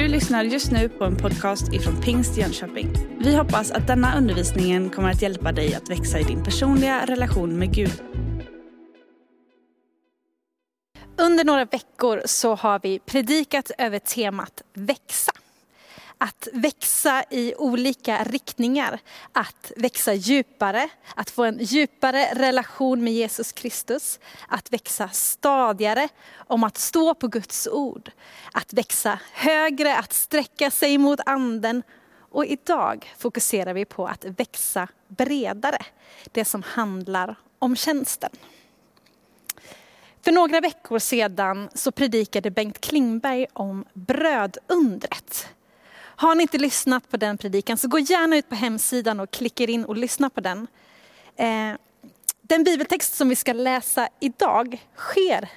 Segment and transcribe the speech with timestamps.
[0.00, 2.92] Du lyssnar just nu på en podcast ifrån Pingst Jönköping.
[3.18, 7.58] Vi hoppas att denna undervisning kommer att hjälpa dig att växa i din personliga relation
[7.58, 8.02] med Gud.
[11.18, 15.32] Under några veckor så har vi predikat över temat växa.
[16.22, 19.00] Att växa i olika riktningar,
[19.32, 26.64] att växa djupare, att få en djupare relation med Jesus Kristus, att växa stadigare, om
[26.64, 28.10] att stå på Guds ord,
[28.52, 31.82] att växa högre, att sträcka sig mot anden.
[32.30, 35.78] Och idag fokuserar vi på att växa bredare,
[36.32, 38.30] det som handlar om tjänsten.
[40.22, 45.48] För några veckor sedan så predikade Bengt Klingberg om brödundret.
[46.20, 49.64] Har ni inte lyssnat på den predikan så gå gärna ut på hemsidan och klicka
[49.64, 50.66] in och lyssna på den.
[51.36, 51.72] Eh,
[52.42, 55.48] den bibeltext som vi ska läsa idag sker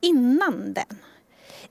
[0.00, 0.98] innan den.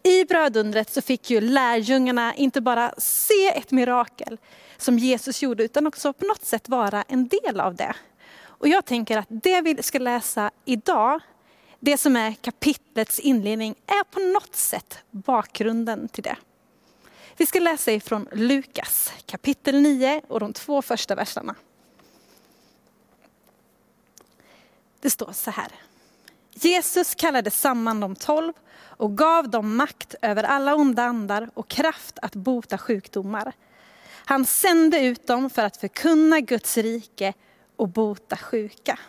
[0.03, 4.37] I brödundret så fick ju lärjungarna inte bara se ett mirakel
[4.77, 7.95] som Jesus gjorde utan också på något sätt vara en del av det.
[8.39, 11.19] Och jag tänker att det vi ska läsa idag,
[11.79, 16.35] det som är kapitlets inledning, är på något sätt bakgrunden till det.
[17.39, 21.55] Vi ska läsa ifrån Lukas kapitel 9 och de två första verserna.
[24.99, 25.71] Det står så här.
[26.53, 32.19] Jesus kallade samman de tolv och gav dem makt över alla onda andar och kraft
[32.21, 33.53] att bota sjukdomar.
[34.25, 37.33] Han sände ut dem för att förkunna Guds rike
[37.75, 38.99] och bota sjuka.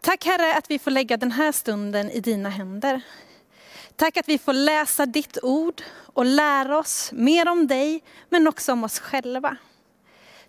[0.00, 3.02] Tack Herre att vi får lägga den här stunden i dina händer.
[3.96, 8.72] Tack att vi får läsa ditt ord och lära oss mer om dig, men också
[8.72, 9.56] om oss själva.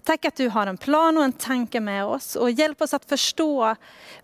[0.04, 3.06] Tack att du har en plan och en tanke med oss och hjälp oss att
[3.06, 3.76] förstå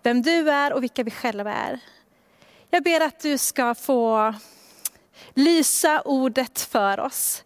[0.02, 1.80] vem du är och vilka vi själva är.
[2.70, 4.34] Jag ber att du ska få
[5.34, 7.44] lysa ordet för oss.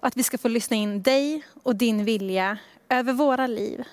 [0.00, 2.58] Och att vi ska få lyssna in dig och din vilja
[2.88, 3.84] över våra liv.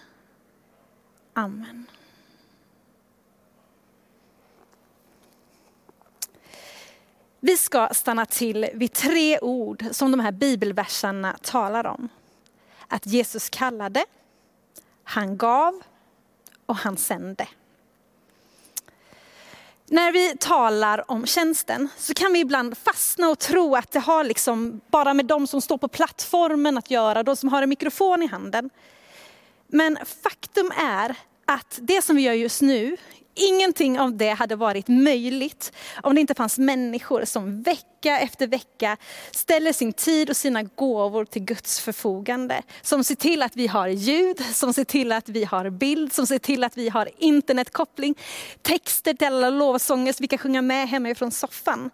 [1.33, 1.85] Amen.
[7.45, 12.09] Vi ska stanna till vid tre ord som de här bibelverserna talar om.
[12.87, 14.05] Att Jesus kallade,
[15.03, 15.81] han gav
[16.65, 17.47] och han sände.
[19.85, 24.23] När vi talar om tjänsten så kan vi ibland fastna och tro att det har
[24.23, 28.23] liksom bara med de som står på plattformen att göra, de som har en mikrofon
[28.23, 28.69] i handen.
[29.67, 31.15] Men faktum är
[31.45, 32.97] att det som vi gör just nu
[33.35, 35.71] Ingenting av det hade varit möjligt
[36.03, 38.97] om det inte fanns människor som vecka efter vecka
[39.31, 42.61] ställer sin tid och sina gåvor till Guds förfogande.
[42.81, 46.27] Som ser till att vi har ljud, som ser till att vi har bild, som
[46.27, 48.15] ser till att vi har internetkoppling,
[48.61, 51.89] texter till alla lovsånger så vi kan sjunga med hemifrån soffan.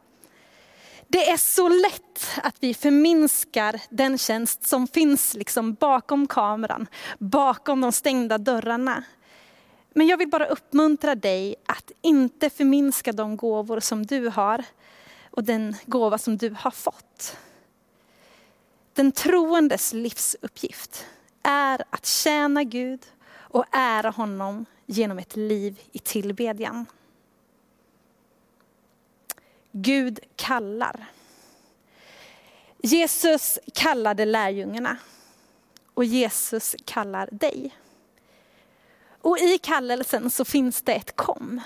[1.08, 6.88] Det är så lätt att vi förminskar den tjänst som finns liksom bakom kameran,
[7.20, 9.04] bakom de stängda dörrarna.
[9.90, 14.64] Men jag vill bara uppmuntra dig att inte förminska de gåvor som du har
[15.32, 17.38] och den gåva som du har fått.
[18.94, 21.06] Den troendes livsuppgift
[21.44, 26.86] är att tjäna Gud och ära honom genom ett liv i tillbedjan.
[29.72, 31.06] Gud kallar.
[32.78, 34.98] Jesus kallade lärjungarna
[35.94, 37.76] och Jesus kallar dig.
[39.22, 41.62] Och i kallelsen så finns det ett kom.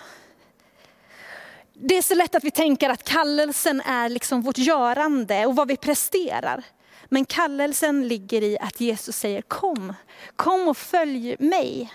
[1.73, 5.67] Det är så lätt att vi tänker att kallelsen är liksom vårt görande och vad
[5.67, 6.63] vi presterar.
[7.09, 9.93] Men kallelsen ligger i att Jesus säger kom,
[10.35, 11.93] kom och följ mig.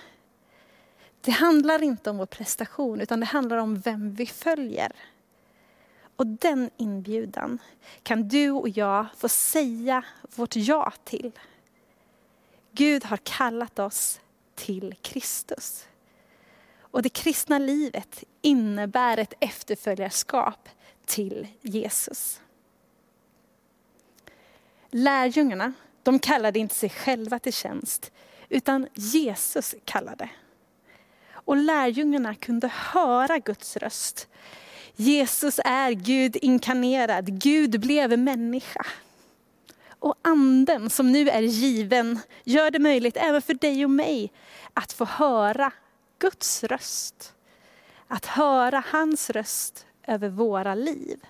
[1.20, 4.92] Det handlar inte om vår prestation utan det handlar om vem vi följer.
[6.16, 7.58] Och den inbjudan
[8.02, 10.04] kan du och jag få säga
[10.36, 11.32] vårt ja till.
[12.72, 14.20] Gud har kallat oss
[14.58, 15.86] till Kristus.
[16.80, 20.69] Och det kristna livet innebär ett efterföljarskap
[21.06, 22.40] till Jesus.
[24.90, 25.72] Lärjungarna,
[26.02, 28.12] de kallade inte sig själva till tjänst,
[28.49, 30.28] utan Jesus kallade.
[31.31, 34.28] Och lärjungarna kunde höra Guds röst.
[34.96, 38.87] Jesus är Gud inkarnerad, Gud blev människa.
[39.99, 44.33] Och anden som nu är given gör det möjligt även för dig och mig
[44.75, 45.73] att få höra
[46.19, 47.35] Guds röst.
[48.09, 51.21] Att höra hans röst över våra liv.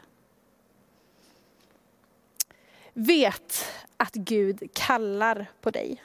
[2.92, 3.64] Vet
[3.96, 6.02] att Gud kallar på dig.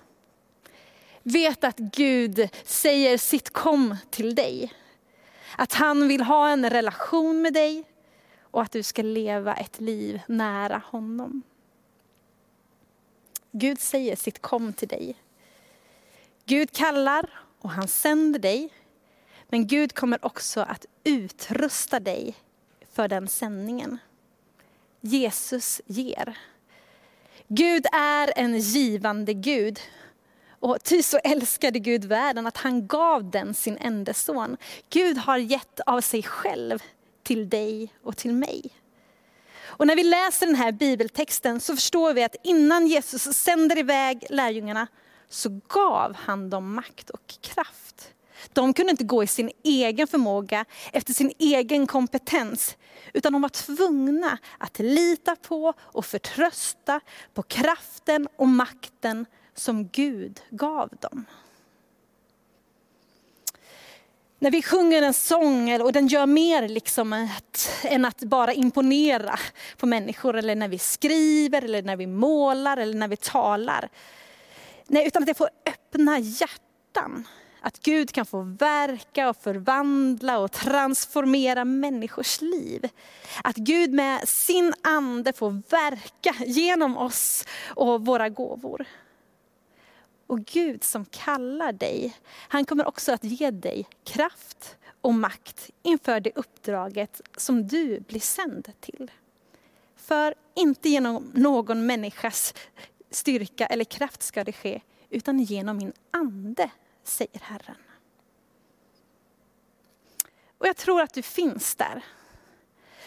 [1.23, 4.73] Vet att Gud säger sitt kom till dig.
[5.57, 7.83] Att han vill ha en relation med dig
[8.41, 11.41] och att du ska leva ett liv nära honom.
[13.55, 15.15] Gud säger sitt kom till dig.
[16.45, 17.29] Gud kallar
[17.59, 18.69] och han sänder dig.
[19.49, 22.35] Men Gud kommer också att utrusta dig
[22.91, 23.97] för den sändningen.
[25.01, 26.37] Jesus ger.
[27.47, 29.79] Gud är en givande Gud.
[30.49, 34.57] Och ty så älskade Gud världen att han gav den sin enda son.
[34.89, 36.83] Gud har gett av sig själv
[37.23, 38.71] till dig och till mig.
[39.77, 44.25] Och när vi läser den här bibeltexten så förstår vi att innan Jesus sänder iväg
[44.29, 44.87] lärjungarna
[45.29, 48.13] så gav han dem makt och kraft.
[48.53, 52.77] De kunde inte gå i sin egen förmåga, efter sin egen kompetens,
[53.13, 56.99] utan de var tvungna att lita på och förtrösta
[57.33, 61.25] på kraften och makten som Gud gav dem.
[64.43, 69.39] När vi sjunger en sång och den gör mer liksom att, än att bara imponera
[69.77, 73.89] på människor, eller när vi skriver, eller när vi målar, eller när vi talar.
[74.87, 77.27] Nej, utan att det får öppna hjärtan.
[77.61, 82.89] Att Gud kan få verka och förvandla och transformera människors liv.
[83.43, 87.45] Att Gud med sin ande får verka genom oss
[87.75, 88.85] och våra gåvor.
[90.27, 92.17] Och Gud som kallar dig,
[92.47, 98.19] han kommer också att ge dig kraft och makt inför det uppdraget som du blir
[98.19, 99.11] sänd till.
[99.95, 102.53] För inte genom någon människas
[103.09, 106.71] styrka eller kraft ska det ske, utan genom min ande,
[107.03, 107.77] säger Herren.
[110.57, 112.03] Och jag tror att du finns där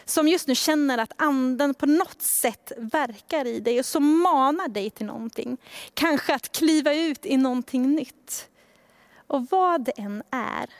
[0.09, 4.69] som just nu känner att anden på något sätt verkar i dig och som manar
[4.69, 5.57] dig till någonting.
[5.95, 8.49] Kanske att kliva ut i någonting nytt.
[9.27, 10.71] Och vad det än är,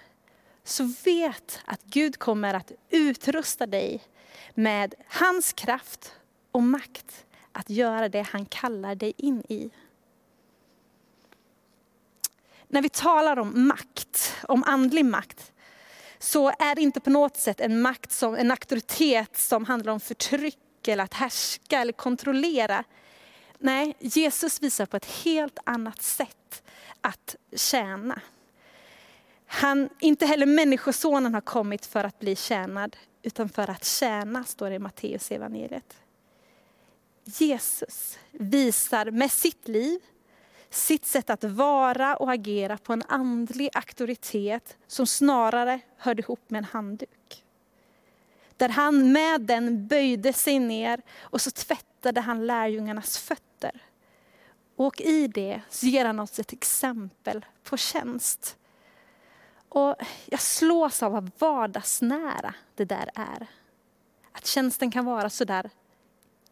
[0.65, 4.03] så vet att Gud kommer att utrusta dig
[4.55, 6.13] med hans kraft
[6.53, 9.71] och makt att göra det han kallar dig in i.
[12.69, 15.53] När vi talar om makt, om andlig makt,
[16.19, 20.01] så är det inte på något sätt en makt, som, en auktoritet som handlar om
[20.01, 22.85] förtryck eller att härska eller kontrollera.
[23.59, 26.63] Nej, Jesus visar på ett helt annat sätt
[27.01, 28.21] att tjäna.
[29.47, 34.71] Han, inte heller människosonen har kommit för att bli tjänad, utan för att tjäna, står
[34.71, 35.97] det i Matteus evangeliet.
[37.25, 40.01] Jesus visar med sitt liv,
[40.71, 46.59] sitt sätt att vara och agera på en andlig auktoritet som snarare hörde ihop med
[46.59, 47.45] en handduk.
[48.57, 53.83] Där han med den böjde sig ner och så tvättade han lärjungarnas fötter.
[54.77, 58.57] Och i det så ger han oss ett exempel på tjänst.
[59.69, 59.97] Och
[60.27, 63.47] jag slås av vad vardagsnära det där är.
[64.33, 65.71] Att tjänsten kan vara så där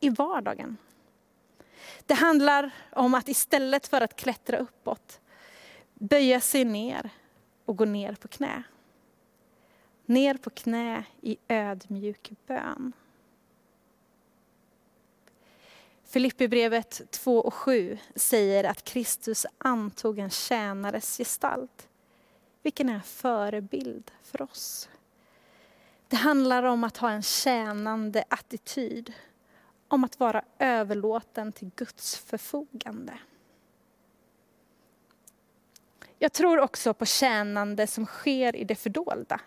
[0.01, 0.77] i vardagen.
[2.07, 5.21] Det handlar om att istället för att klättra uppåt,
[5.95, 7.11] böja sig ner
[7.65, 8.63] och gå ner på knä.
[10.07, 12.93] Ner på knä i ödmjuk bön.
[16.05, 21.89] Filipperbrevet 2 och 7 säger att Kristus antog en tjänares gestalt,
[22.63, 24.89] vilken är en förebild för oss.
[26.09, 29.13] Det handlar om att ha en tjänande attityd
[29.95, 33.19] om att vara överlåten till Guds förfogande.
[36.19, 39.41] Jag tror också på tjänande som sker i det fördolda.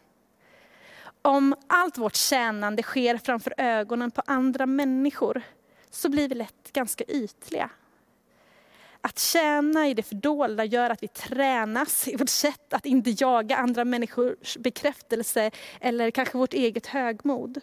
[1.21, 5.41] Om allt vårt tjänande sker framför ögonen på andra människor
[5.89, 7.69] så blir vi lätt ganska ytliga.
[9.01, 13.57] Att tjäna i det fördolda gör att vi tränas i vårt sätt att inte jaga
[13.57, 17.61] andra människors bekräftelse eller kanske vårt eget högmod.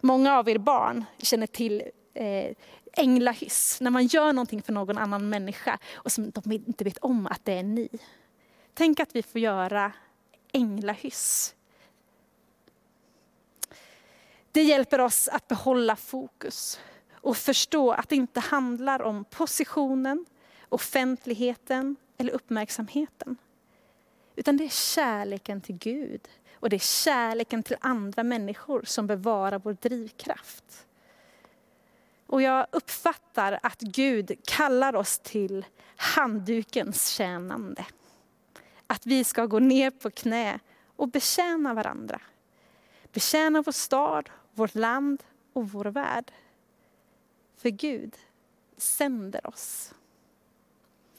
[0.00, 1.82] Många av er barn känner till
[2.14, 2.54] eh,
[2.92, 7.26] änglahyss, när man gör någonting för någon annan människa och som de inte vet om
[7.26, 7.88] att det är ni.
[8.74, 9.92] Tänk att vi får göra
[10.52, 11.54] änglahyss.
[14.52, 16.80] Det hjälper oss att behålla fokus
[17.12, 20.26] och förstå att det inte handlar om positionen,
[20.68, 23.36] offentligheten eller uppmärksamheten.
[24.36, 26.28] Utan det är kärleken till Gud
[26.60, 30.86] och det är kärleken till andra människor som bevarar vår drivkraft.
[32.26, 37.86] Och jag uppfattar att Gud kallar oss till handdukens tjänande.
[38.86, 40.58] Att vi ska gå ner på knä
[40.96, 42.20] och betjäna varandra.
[43.12, 46.32] Betjäna vår stad, vårt land och vår värld.
[47.56, 48.16] För Gud
[48.76, 49.94] sänder oss.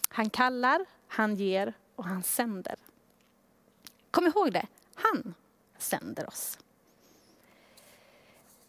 [0.07, 2.75] Han kallar, han ger och han sänder.
[4.11, 4.67] Kom ihåg det,
[5.03, 5.33] han
[5.77, 6.57] sänder oss.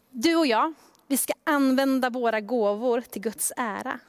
[0.09, 0.73] Du och jag,
[1.07, 3.99] vi ska använda våra gåvor till Guds ära.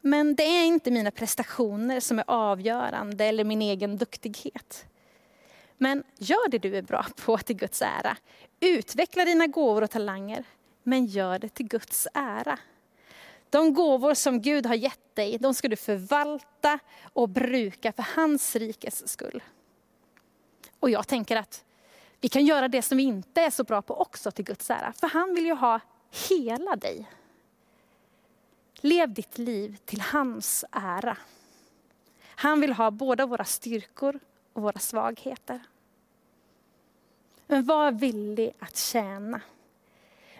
[0.00, 4.84] Men det är inte mina prestationer som är avgörande eller min egen duktighet.
[5.76, 8.16] Men gör det du är bra på till Guds ära.
[8.60, 10.44] Utveckla dina gåvor och talanger,
[10.82, 12.58] men gör det till Guds ära.
[13.50, 16.78] De gåvor som Gud har gett dig, de ska du förvalta
[17.12, 19.42] och bruka för hans rikes skull.
[20.80, 21.64] Och jag tänker att
[22.20, 24.92] vi kan göra det som vi inte är så bra på också till Guds ära.
[24.92, 25.80] För han vill ju ha
[26.28, 27.10] hela dig.
[28.74, 31.16] Lev ditt liv till hans ära.
[32.24, 34.20] Han vill ha båda våra styrkor
[34.52, 35.60] och våra svagheter.
[37.46, 39.40] Men var villig att tjäna.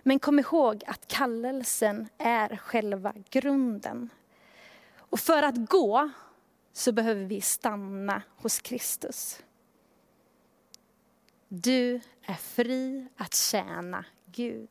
[0.02, 4.10] Men kom ihåg att kallelsen är själva grunden.
[4.96, 6.10] Och för att gå
[6.72, 9.42] så behöver vi stanna hos Kristus.
[11.52, 14.68] Du är fri att tjäna Gud.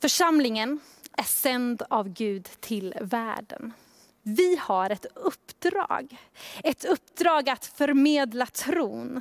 [0.00, 0.80] Församlingen
[1.12, 3.72] är sänd av Gud till världen.
[4.22, 6.16] Vi har ett uppdrag.
[6.62, 9.20] Ett uppdrag att förmedla tron.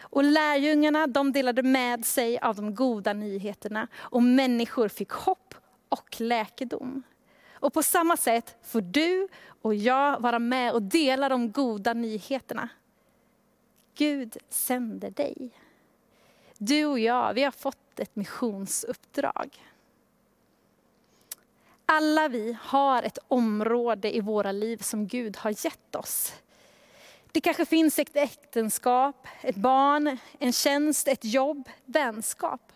[0.00, 5.54] Och lärjungarna de delade med sig av de goda nyheterna och människor fick hopp
[5.88, 7.02] och läkedom.
[7.52, 9.28] Och på samma sätt får du
[9.62, 12.68] och jag vara med och dela de goda nyheterna.
[13.98, 15.50] Gud sänder dig.
[16.58, 19.62] Du och jag, vi har fått ett missionsuppdrag.
[21.86, 26.32] Alla vi har ett område i våra liv som Gud har gett oss.
[27.32, 32.72] Det kanske finns ett äktenskap, ett barn, en tjänst, ett jobb, vänskap.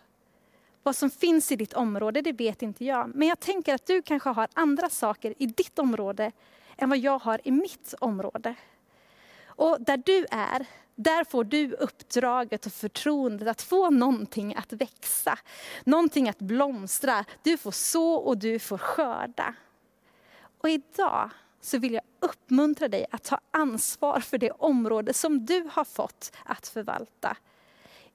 [0.82, 3.14] Vad som finns i ditt område, det vet inte jag.
[3.14, 6.32] Men jag tänker att du kanske har andra saker i ditt område
[6.76, 8.54] än vad jag har i mitt område.
[9.46, 10.66] Och där du är,
[11.02, 15.38] där får du uppdraget och förtroendet att få någonting att växa.
[15.84, 17.24] Någonting att blomstra.
[17.42, 19.54] Du får så och du får skörda.
[20.58, 21.30] Och idag
[21.60, 26.32] så vill jag uppmuntra dig att ta ansvar för det område som du har fått
[26.44, 27.36] att förvalta.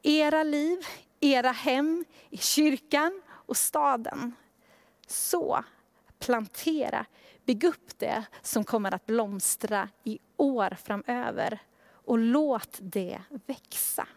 [0.01, 0.79] Era liv,
[1.19, 4.35] era hem, i kyrkan och staden.
[5.07, 5.63] Så,
[6.19, 7.05] plantera,
[7.45, 11.59] bygg upp det som kommer att blomstra i år framöver
[12.07, 14.07] och låt det växa.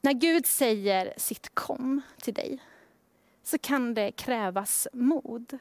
[0.00, 2.58] När Gud säger sitt kom till dig
[3.42, 5.58] så kan det krävas mod.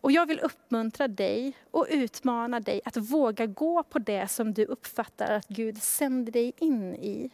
[0.00, 4.64] Och jag vill uppmuntra dig och utmana dig att våga gå på det som du
[4.64, 7.30] uppfattar att Gud sänder dig in i.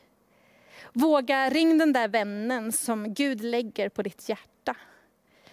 [0.93, 4.77] Våga ring den där vännen som Gud lägger på ditt hjärta.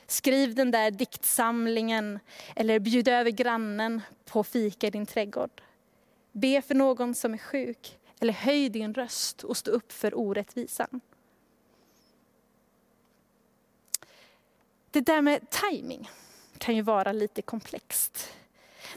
[0.07, 2.19] Skriv den där diktsamlingen
[2.55, 5.61] eller bjud över grannen på fika i din trädgård.
[6.31, 11.01] Be för någon som är sjuk eller höj din röst och stå upp för orättvisan.
[14.91, 16.09] Det där med timing
[16.57, 18.33] kan ju vara lite komplext.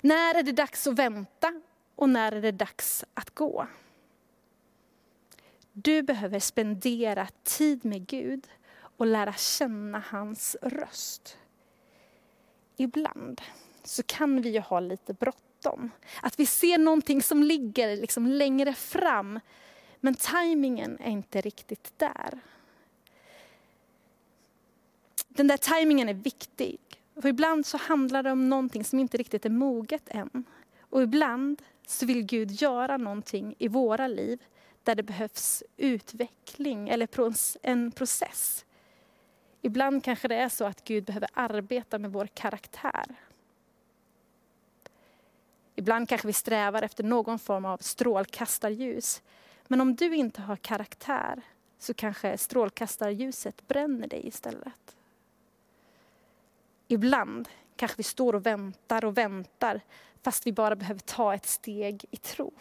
[0.01, 1.63] När är det dags att vänta
[1.97, 3.67] och när är det dags att gå?
[5.73, 8.47] Du behöver spendera tid med Gud
[9.01, 11.39] och lära känna hans röst.
[12.77, 13.41] Ibland
[13.85, 15.91] så kan vi ju ha lite bråttom.
[16.23, 19.41] Att vi ser någonting som ligger liksom längre fram,
[20.01, 22.41] men tajmingen är inte riktigt där.
[25.29, 26.79] Den där tajmingen är viktig.
[27.23, 30.45] För ibland så handlar det om någonting som inte riktigt är moget än.
[30.81, 34.45] Och ibland så vill Gud göra någonting i våra liv
[34.85, 37.09] där det behövs utveckling eller
[37.63, 38.65] en process.
[39.63, 43.05] Ibland kanske det är så att Gud behöver arbeta med vår karaktär.
[45.75, 49.23] Ibland kanske vi strävar efter någon form av strålkastarljus.
[49.67, 51.43] Men om du inte har karaktär
[51.79, 54.97] så kanske strålkastarljuset bränner dig istället.
[56.89, 59.81] Ibland kanske vi står och väntar och väntar
[60.23, 62.53] fast vi bara behöver ta ett steg i tro.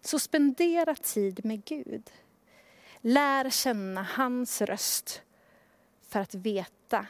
[0.00, 2.10] Så spendera tid med Gud.
[3.00, 5.22] Lär känna hans röst
[6.08, 7.06] för att veta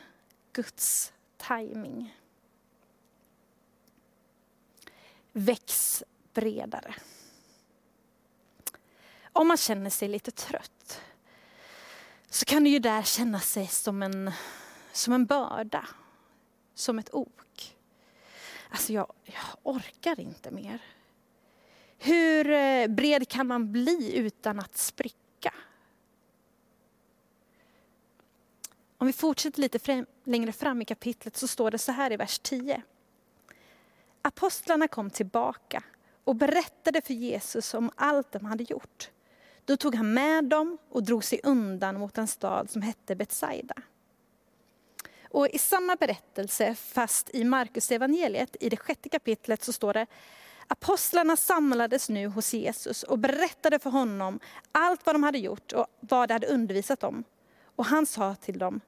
[0.52, 2.14] Guds timing.
[5.32, 6.02] Väx
[6.34, 6.94] bredare.
[9.32, 11.02] Om man känner sig lite trött
[12.30, 14.32] så kan det ju där känna sig som en,
[14.92, 15.88] som en börda,
[16.74, 17.76] som ett ok.
[18.70, 20.78] Alltså jag, jag orkar inte mer.
[21.98, 25.27] Hur eh, bred kan man bli utan att spricka?
[28.98, 32.16] Om vi fortsätter lite fram, längre fram i kapitlet så står det så här i
[32.16, 32.82] vers 10.
[34.22, 35.82] Apostlarna kom tillbaka
[36.24, 39.10] och berättade för Jesus om allt de hade gjort.
[39.64, 43.74] Då tog han med dem och drog sig undan mot en stad som hette Betsaida.
[45.30, 50.06] Och i samma berättelse, fast i Markus evangeliet i det sjätte kapitlet så står det
[50.68, 54.40] Apostlarna samlades nu hos Jesus och berättade för honom
[54.72, 57.24] allt vad de hade gjort och vad de hade undervisat om.
[57.78, 58.80] Och han sa till dem,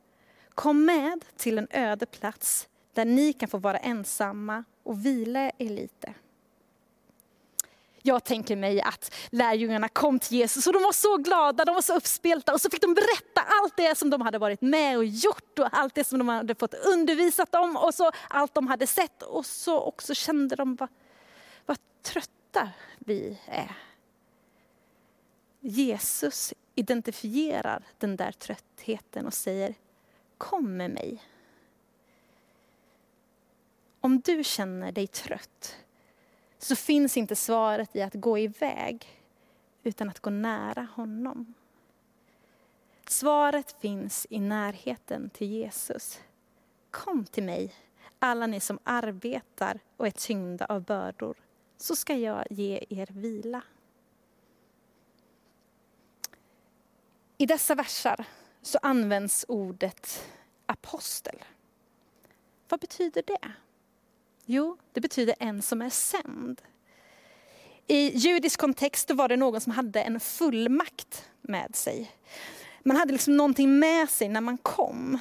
[0.55, 5.71] kom med till en öde plats där ni kan få vara ensamma och vila er
[5.71, 6.15] lite.
[8.03, 11.83] Jag tänker mig att lärjungarna kom till Jesus och de var så glada, de var
[11.83, 15.05] så uppspelta och så fick de berätta allt det som de hade varit med och
[15.05, 18.87] gjort och allt det som de hade fått undervisat om och så allt de hade
[18.87, 20.89] sett och så också kände de vad,
[21.67, 22.69] vad trötta
[22.99, 23.90] vi är.
[25.61, 29.75] Jesus identifierar den där tröttheten och säger
[30.39, 31.23] kom med mig.
[34.01, 35.77] Om du känner dig trött
[36.59, 39.07] så finns inte svaret i att gå iväg
[39.83, 41.55] utan att gå nära honom.
[43.09, 46.21] Svaret finns i närheten till Jesus.
[46.91, 47.75] Kom till mig,
[48.19, 51.37] alla ni som arbetar och är tyngda av bördor,
[51.77, 53.63] så ska jag ge er vila.
[57.41, 58.25] I dessa versar
[58.63, 60.25] så används ordet
[60.67, 61.45] apostel.
[62.69, 63.53] Vad betyder det?
[64.45, 66.63] Jo, det betyder en som är sänd.
[67.87, 72.11] I judisk kontext var det någon som hade en fullmakt med sig.
[72.83, 75.19] Man hade liksom någonting med sig när man kom.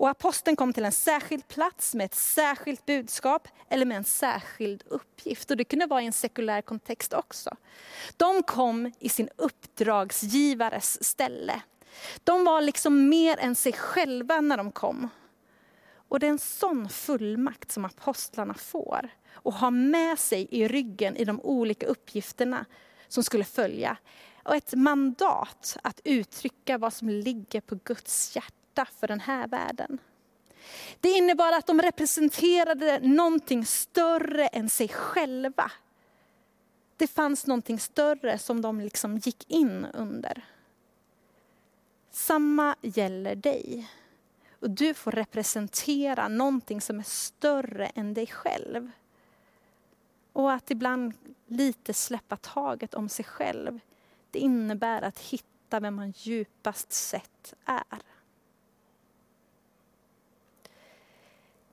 [0.00, 4.82] Och aposteln kom till en särskild plats med ett särskilt budskap eller med en särskild
[4.86, 5.50] uppgift.
[5.50, 7.56] Och det kunde vara i en sekulär kontext också.
[8.16, 11.62] De kom i sin uppdragsgivares ställe.
[12.24, 15.08] De var liksom mer än sig själva när de kom.
[16.08, 21.16] Och det är en sån fullmakt som apostlarna får och har med sig i ryggen
[21.16, 22.64] i de olika uppgifterna
[23.08, 23.96] som skulle följa.
[24.44, 29.98] Och ett mandat att uttrycka vad som ligger på Guds hjärta för den här världen.
[31.00, 35.72] Det innebar att de representerade någonting större än sig själva.
[36.96, 40.44] Det fanns någonting större som de liksom gick in under.
[42.10, 43.90] Samma gäller dig.
[44.60, 48.90] Och du får representera någonting som är större än dig själv.
[50.32, 51.14] Och att ibland
[51.46, 53.80] lite släppa taget om sig själv,
[54.30, 58.02] det innebär att hitta vem man djupast sett är.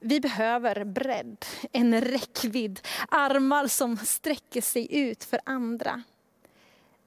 [0.08, 6.04] Vi behöver bredd, en räckvidd, armar som sträcker sig ut för andra.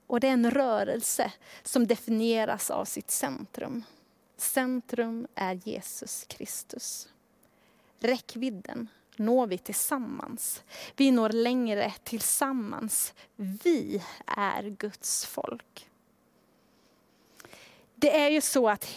[0.07, 1.33] Och det är en rörelse
[1.63, 3.85] som definieras av sitt centrum.
[4.37, 7.09] Centrum är Jesus Kristus.
[8.01, 10.63] Räckvidden når vi tillsammans.
[10.97, 13.15] Vi når längre tillsammans.
[13.37, 15.89] Vi är Guds folk.
[17.95, 18.89] Det är ju så att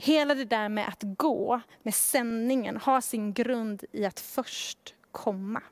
[0.00, 5.62] hela det där med att gå, med sändningen, har sin grund i att först komma.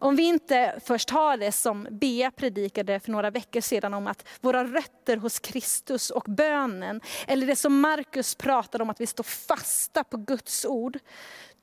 [0.00, 4.28] Om vi inte först har det som Bea predikade för några veckor sedan om att
[4.40, 9.24] våra rötter hos Kristus och bönen, eller det som Markus pratade om att vi står
[9.24, 10.98] fasta på Guds ord,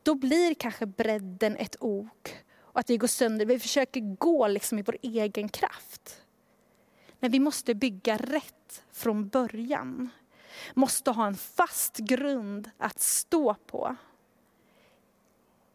[0.04, 3.45] då blir kanske bredden ett ok och att vi går sönder.
[3.45, 6.21] Vi försöker gå liksom i vår egen kraft.
[7.19, 10.10] Men vi måste bygga rätt från början.
[10.74, 13.96] Måste ha en fast grund att stå på.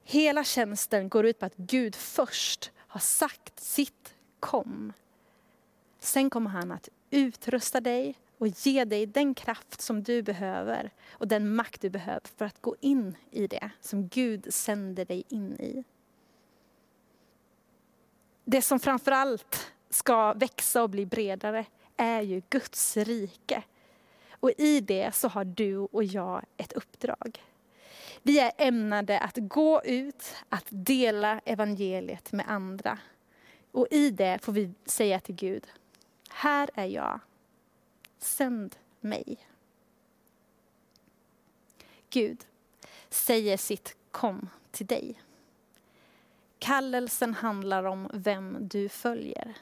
[0.05, 4.93] Hela tjänsten går ut på att Gud först har sagt sitt kom.
[5.99, 11.29] Sen kommer han att utrusta dig och ge dig den kraft som du behöver och
[11.29, 15.53] den makt du behöver för att gå in i det som Gud sänder dig in
[15.61, 15.85] i.
[18.45, 21.65] Det som framförallt ska växa och bli bredare
[21.97, 23.63] är ju Guds rike.
[24.41, 27.43] Och i det så har du och jag ett uppdrag.
[28.23, 32.99] Vi är ämnade att gå ut, att dela evangeliet med andra.
[33.73, 35.67] Och i det får vi säga till Gud,
[36.31, 37.21] här är jag,
[38.19, 39.47] sänd mig.
[42.11, 42.47] Gud
[43.09, 45.21] säger sitt kom till dig.
[46.59, 49.55] Kallelsen handlar om vem du följer.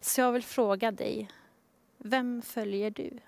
[0.00, 1.30] Så jag vill fråga dig,
[1.98, 3.18] vem följer du?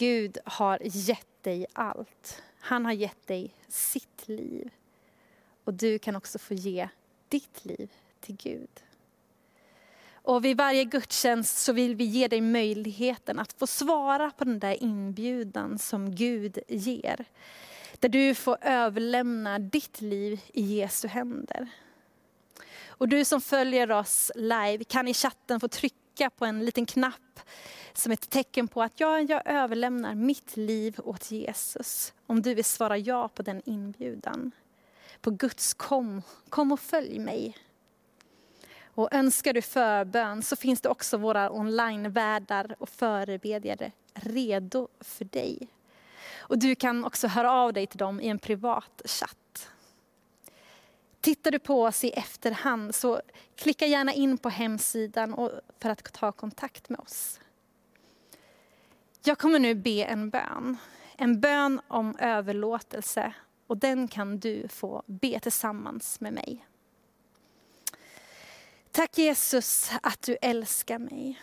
[0.00, 2.42] Gud har gett dig allt.
[2.60, 4.70] Han har gett dig sitt liv.
[5.64, 6.88] Och du kan också få ge
[7.28, 8.82] ditt liv till Gud.
[10.12, 14.58] Och vid varje gudstjänst så vill vi ge dig möjligheten att få svara på den
[14.58, 17.24] där inbjudan som Gud ger.
[17.98, 21.68] Där du får överlämna ditt liv i Jesu händer.
[22.86, 25.68] Och du som följer oss live kan i chatten få
[26.20, 27.40] trycka på en liten knapp
[27.92, 32.12] som ett tecken på att ja, jag överlämnar mitt liv åt Jesus.
[32.26, 34.52] Om du vill svara ja på den inbjudan.
[35.20, 37.56] På Guds kom, kom och följ mig.
[38.94, 45.68] Och önskar du förbön så finns det också våra onlinevärdar och förebedjare redo för dig.
[46.38, 49.39] Och du kan också höra av dig till dem i en privat chatt.
[51.20, 53.20] Tittar du på oss i efterhand så
[53.56, 57.40] klicka gärna in på hemsidan för att ta kontakt med oss.
[59.22, 60.76] Jag kommer nu be en bön.
[61.16, 63.34] En bön om överlåtelse
[63.66, 66.66] och den kan du få be tillsammans med mig.
[68.90, 71.42] Tack Jesus att du älskar mig.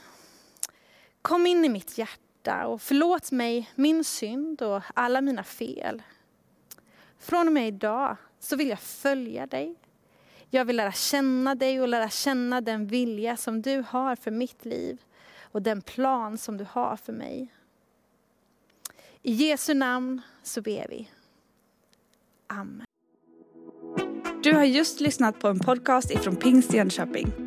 [1.22, 6.04] Kom in i mitt hjärta och förlåt mig min synd och alla mina fel.
[7.20, 9.76] Från och med idag så vill jag följa dig.
[10.50, 14.66] Jag vill lära känna dig och lära känna den vilja som du har för mitt
[14.66, 15.02] liv
[15.42, 17.48] och den plan som du har för mig.
[19.22, 21.10] I Jesu namn så ber vi.
[22.48, 22.86] Amen.
[24.44, 27.47] Du har just lyssnat på en podcast ifrån Pingst Jönköping.